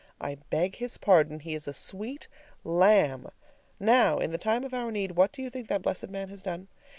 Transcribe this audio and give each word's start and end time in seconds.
I 0.19 0.33
beg 0.49 0.77
his 0.77 0.97
pardon. 0.97 1.41
He's 1.41 1.67
a 1.67 1.75
sweet 1.75 2.27
lamb. 2.63 3.27
Now, 3.79 4.17
in 4.17 4.31
the 4.31 4.39
time 4.39 4.63
of 4.63 4.73
our 4.73 4.89
need, 4.91 5.11
what 5.11 5.31
do 5.31 5.43
you 5.43 5.49
think 5.51 5.67
that 5.67 5.83
blessed 5.83 6.09
man 6.09 6.29
has 6.29 6.41
done? 6.41 6.69